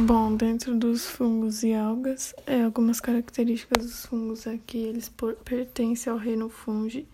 [0.00, 5.12] Bom, dentro dos fungos e algas, é, algumas características dos fungos aqui, eles
[5.44, 7.04] pertencem ao reino fungi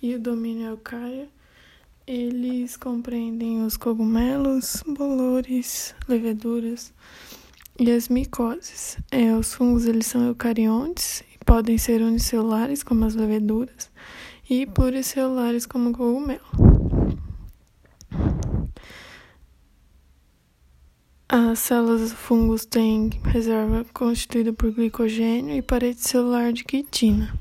[0.00, 1.28] e o domínio eucaria.
[2.06, 6.94] Eles compreendem os cogumelos, bolores, leveduras
[7.76, 8.98] e as micoses.
[9.10, 13.90] É, os fungos eles são eucariontes e podem ser unicelulares, como as leveduras,
[14.48, 16.71] e pluricelulares, como o cogumelo.
[21.52, 27.38] As células dos fungos têm reserva constituída por glicogênio e parede celular de quitina.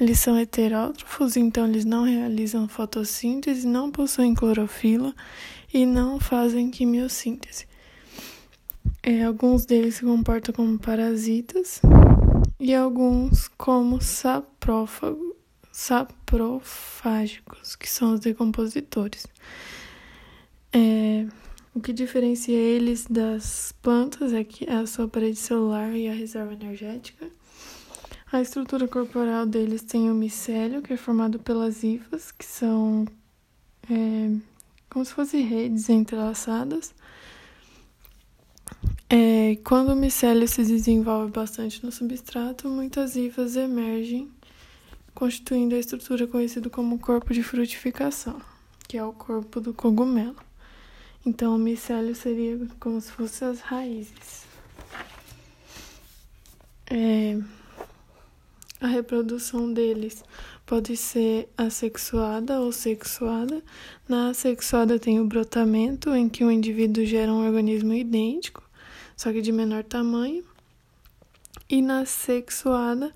[0.00, 5.14] Eles são heterótrofos, então eles não realizam fotossíntese, não possuem clorofila
[5.74, 7.66] e não fazem quimiossíntese.
[9.02, 11.82] É, alguns deles se comportam como parasitas
[12.58, 15.36] e alguns como saprófago,
[15.70, 19.26] saprofágicos, que são os decompositores.
[20.72, 21.26] É,
[21.74, 26.12] o que diferencia eles das plantas é que é a sua parede celular e a
[26.12, 27.28] reserva energética.
[28.30, 33.04] A estrutura corporal deles tem o micélio, que é formado pelas hifas, que são
[33.90, 34.30] é,
[34.88, 36.94] como se fossem redes entrelaçadas.
[39.10, 44.30] É, quando o micélio se desenvolve bastante no substrato, muitas hifas emergem,
[45.12, 48.40] constituindo a estrutura conhecida como corpo de frutificação,
[48.88, 50.43] que é o corpo do cogumelo.
[51.26, 54.44] Então, o micélio seria como se fossem as raízes.
[56.86, 57.38] É,
[58.78, 60.22] a reprodução deles
[60.66, 63.62] pode ser assexuada ou sexuada.
[64.06, 68.62] Na assexuada tem o brotamento, em que o indivíduo gera um organismo idêntico,
[69.16, 70.44] só que de menor tamanho.
[71.70, 73.14] E na sexuada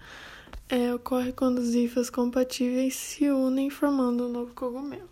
[0.69, 5.11] é, ocorre quando os hifas compatíveis se unem formando um novo cogumelo.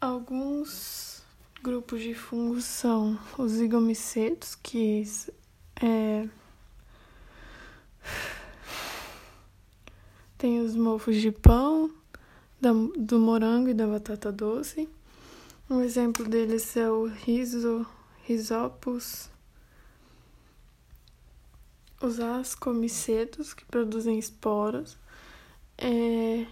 [0.00, 1.17] Alguns
[1.62, 5.02] grupos de fungos são os zigomicetos, que
[5.82, 6.28] é,
[10.36, 11.90] tem os mofos de pão,
[12.60, 14.88] da, do morango e da batata doce.
[15.68, 17.86] Um exemplo deles é o riso,
[18.24, 19.28] risopus,
[22.00, 24.96] os ascomicetos, que produzem esporos.
[25.76, 26.46] É,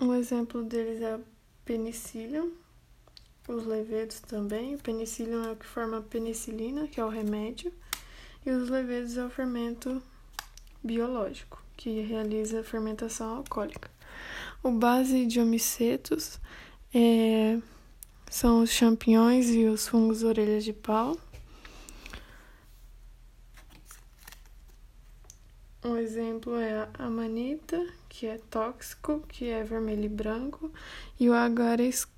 [0.00, 1.20] um exemplo deles é a
[1.64, 2.52] penicillium,
[3.48, 4.74] os levedos também.
[4.74, 7.72] O penicillium é o que forma a penicilina, que é o remédio,
[8.44, 10.02] e os levedos é o fermento
[10.82, 13.90] biológico, que realiza a fermentação alcoólica.
[14.62, 16.38] O base de homicetos
[16.94, 17.58] é,
[18.30, 21.16] são os champignons e os fungos orelhas de pau.
[25.84, 30.72] Um exemplo é a amanita, que é tóxico, que é vermelho e branco,
[31.20, 32.08] e o agares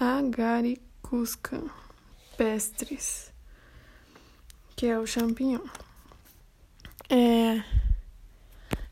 [0.00, 1.62] Agaricusca
[2.36, 3.32] pestris,
[4.74, 5.64] que é o champignon.
[7.08, 7.62] É,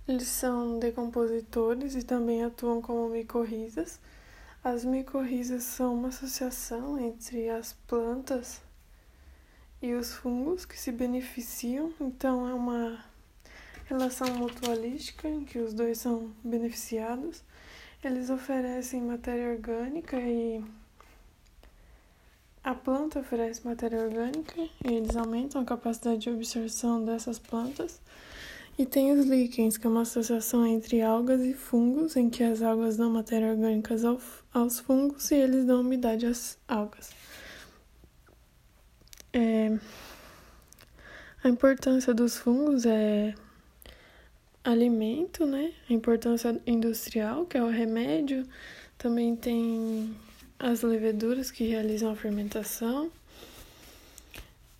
[0.06, 3.98] eles são decompositores e também atuam como micorrizas.
[4.62, 8.62] As micorrizas são uma associação entre as plantas
[9.82, 13.04] e os fungos que se beneficiam, então é uma
[13.86, 17.42] relação mutualística em que os dois são beneficiados.
[18.04, 20.62] Eles oferecem matéria orgânica e
[22.62, 27.98] a planta oferece matéria orgânica e eles aumentam a capacidade de absorção dessas plantas.
[28.76, 32.60] E tem os líquens, que é uma associação entre algas e fungos, em que as
[32.60, 33.94] algas dão matéria orgânica
[34.52, 37.10] aos fungos e eles dão umidade às algas.
[39.32, 39.78] É...
[41.42, 43.34] A importância dos fungos é
[44.64, 45.72] alimento, né?
[45.88, 48.46] A importância industrial, que é o remédio.
[48.96, 50.16] Também tem
[50.58, 53.10] as leveduras que realizam a fermentação,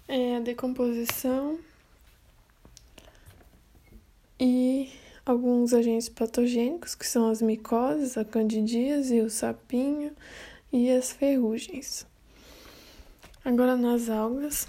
[0.09, 1.59] é a decomposição
[4.41, 4.91] e
[5.27, 10.13] alguns agentes patogênicos, que são as micoses, a candidíase, o sapinho
[10.73, 12.07] e as ferrugens.
[13.45, 14.67] Agora nas algas.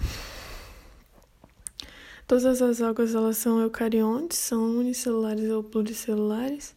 [2.28, 6.76] Todas as algas elas são eucariontes, são unicelulares ou pluricelulares.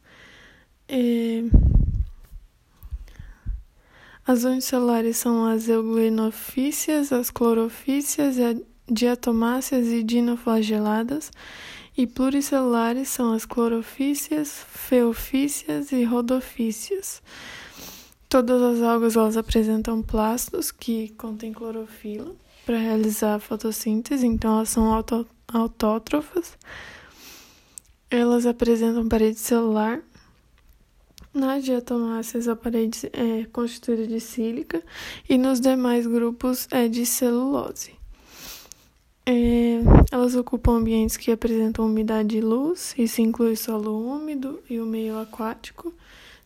[0.87, 1.43] É...
[4.27, 8.37] As unicelulares são as euglenovícias, as clorofícias,
[8.87, 11.31] diatomáceas e dinoflageladas.
[11.97, 17.23] E pluricelulares são as clorofícias, feofícias e rodofícias.
[18.29, 22.37] Todas as algas elas apresentam plastos que contêm clorofila
[22.67, 26.57] para realizar a fotossíntese, então elas são auto autótrofas.
[28.11, 30.01] Elas apresentam parede celular.
[31.33, 34.83] Nas diatomáceas, a parede é constituída de sílica
[35.29, 37.99] e nos demais grupos é de celulose.
[39.27, 39.81] É,
[40.11, 45.19] elas ocupam ambientes que apresentam umidade e luz, isso inclui solo úmido e o meio
[45.19, 45.93] aquático,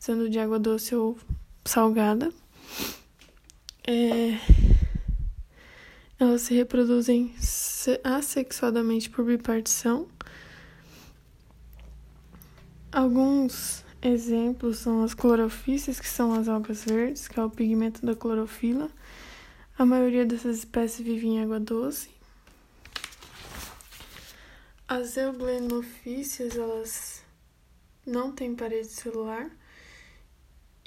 [0.00, 1.16] sendo de água doce ou
[1.64, 2.32] salgada.
[3.86, 4.36] É,
[6.22, 7.34] elas se reproduzem
[8.04, 10.06] assexuadamente por bipartição.
[12.92, 18.14] Alguns exemplos são as clorofícias, que são as algas verdes, que é o pigmento da
[18.14, 18.88] clorofila.
[19.76, 22.08] A maioria dessas espécies vive em água doce.
[24.86, 27.22] As euglenofícias, elas
[28.06, 29.50] não têm parede celular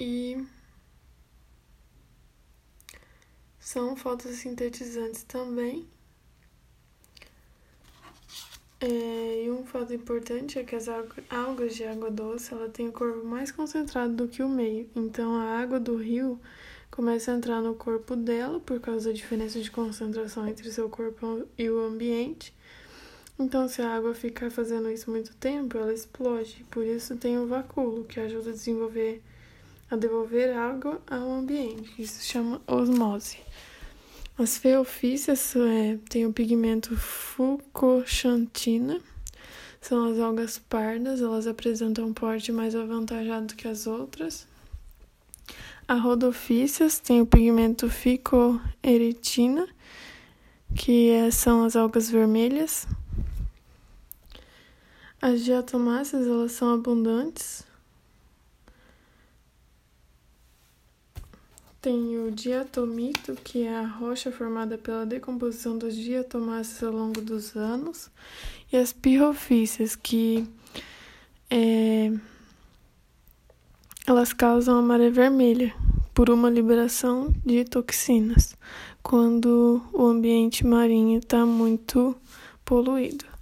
[0.00, 0.42] e
[3.66, 5.88] são fotossintetizantes também.
[8.80, 10.86] É, e um fato importante é que as
[11.28, 14.88] algas de água doce ela tem o corpo mais concentrado do que o meio.
[14.94, 16.40] Então a água do rio
[16.92, 21.44] começa a entrar no corpo dela por causa da diferença de concentração entre seu corpo
[21.58, 22.54] e o ambiente.
[23.36, 26.64] Então, se a água ficar fazendo isso muito tempo, ela explode.
[26.70, 29.22] Por isso tem o vacúolo, que ajuda a desenvolver,
[29.90, 31.90] a devolver água ao ambiente.
[31.98, 33.38] Isso se chama osmose.
[34.38, 39.00] As feofícias é, têm o pigmento fucoxantina.
[39.80, 44.46] São as algas pardas, elas apresentam um porte mais avantajado que as outras.
[45.88, 49.68] A rodofícias tem o pigmento ficoeritina,
[50.74, 52.88] que é, são as algas vermelhas.
[55.22, 57.64] As diatomáceas, elas são abundantes.
[61.86, 67.54] Tem o diatomito, que é a rocha formada pela decomposição dos diatomáceas ao longo dos
[67.54, 68.10] anos.
[68.72, 70.44] E as pirrofícias, que
[71.48, 72.10] é,
[74.04, 75.72] elas causam a maré vermelha
[76.12, 78.56] por uma liberação de toxinas
[79.00, 82.16] quando o ambiente marinho está muito
[82.64, 83.35] poluído.